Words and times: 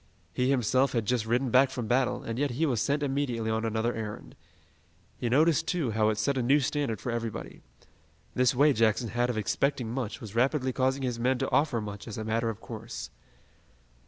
He 0.33 0.49
himself 0.49 0.93
had 0.93 1.05
just 1.05 1.27
ridden 1.27 1.51
back 1.51 1.69
from 1.69 1.85
battle, 1.85 2.23
and 2.23 2.39
yet 2.39 2.49
he 2.49 2.65
was 2.65 2.81
sent 2.81 3.03
immediately 3.03 3.51
on 3.51 3.63
another 3.63 3.93
errand. 3.93 4.35
He 5.19 5.29
noticed, 5.29 5.67
too, 5.67 5.91
how 5.91 6.09
it 6.09 6.17
set 6.17 6.39
a 6.39 6.41
new 6.41 6.59
standard 6.59 6.99
for 6.99 7.11
everybody. 7.11 7.61
This 8.33 8.55
way 8.55 8.73
Jackson 8.73 9.09
had 9.09 9.29
of 9.29 9.37
expecting 9.37 9.91
much 9.91 10.19
was 10.19 10.33
rapidly 10.33 10.73
causing 10.73 11.03
his 11.03 11.19
men 11.19 11.37
to 11.37 11.51
offer 11.51 11.79
much 11.79 12.07
as 12.07 12.17
a 12.17 12.23
matter 12.23 12.49
of 12.49 12.59
course. 12.59 13.11